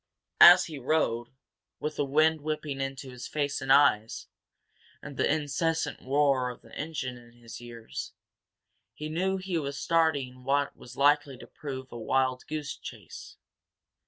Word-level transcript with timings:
As 0.39 0.65
he 0.65 0.79
rode, 0.79 1.29
with 1.79 1.95
the 1.97 2.05
wind 2.05 2.41
whipping 2.41 2.81
into 2.81 3.11
his 3.11 3.27
face 3.27 3.61
and 3.61 3.71
eyes, 3.71 4.25
and 4.99 5.15
the 5.15 5.31
incessant 5.31 6.01
roar 6.01 6.49
of 6.49 6.63
the 6.63 6.73
engine 6.75 7.19
in 7.19 7.33
his 7.33 7.61
ears, 7.61 8.13
he 8.95 9.09
knew 9.09 9.37
he 9.37 9.59
was 9.59 9.77
starting 9.77 10.43
what 10.43 10.75
was 10.75 10.97
likely 10.97 11.37
to 11.37 11.45
prove 11.45 11.91
a 11.91 11.99
wild 11.99 12.47
goose 12.47 12.75
chase. 12.75 13.37